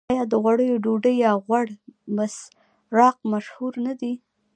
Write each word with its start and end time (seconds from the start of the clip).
آیا 0.11 0.23
د 0.31 0.33
غوړیو 0.43 0.81
ډوډۍ 0.83 1.15
یا 1.25 1.31
غوړي 1.45 1.75
بسراق 2.15 3.17
مشهور 3.31 3.73
نه 3.85 3.93
دي؟ 3.99 4.13